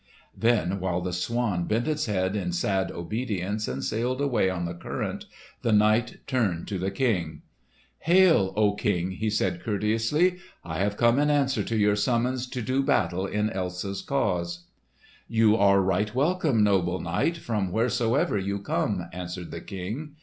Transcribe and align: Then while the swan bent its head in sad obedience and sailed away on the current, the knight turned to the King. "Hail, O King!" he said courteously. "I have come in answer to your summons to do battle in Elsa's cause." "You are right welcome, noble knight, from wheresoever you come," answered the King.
Then 0.35 0.79
while 0.79 0.99
the 0.99 1.13
swan 1.13 1.65
bent 1.65 1.87
its 1.87 2.07
head 2.07 2.35
in 2.35 2.53
sad 2.53 2.91
obedience 2.91 3.67
and 3.67 3.83
sailed 3.83 4.19
away 4.19 4.49
on 4.49 4.65
the 4.65 4.73
current, 4.73 5.25
the 5.61 5.71
knight 5.71 6.21
turned 6.25 6.67
to 6.69 6.79
the 6.79 6.89
King. 6.89 7.43
"Hail, 7.99 8.51
O 8.55 8.73
King!" 8.73 9.11
he 9.11 9.29
said 9.29 9.61
courteously. 9.63 10.39
"I 10.65 10.79
have 10.79 10.97
come 10.97 11.19
in 11.19 11.29
answer 11.29 11.61
to 11.65 11.77
your 11.77 11.95
summons 11.95 12.47
to 12.47 12.63
do 12.63 12.81
battle 12.81 13.27
in 13.27 13.51
Elsa's 13.51 14.01
cause." 14.01 14.65
"You 15.27 15.55
are 15.55 15.79
right 15.83 16.15
welcome, 16.15 16.63
noble 16.63 16.99
knight, 16.99 17.37
from 17.37 17.71
wheresoever 17.71 18.39
you 18.39 18.57
come," 18.57 19.07
answered 19.13 19.51
the 19.51 19.61
King. 19.61 20.15